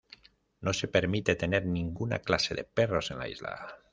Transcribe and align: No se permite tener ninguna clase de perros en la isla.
No 0.61 0.73
se 0.73 0.87
permite 0.87 1.35
tener 1.35 1.67
ninguna 1.67 2.17
clase 2.17 2.55
de 2.55 2.63
perros 2.63 3.11
en 3.11 3.19
la 3.19 3.27
isla. 3.27 3.67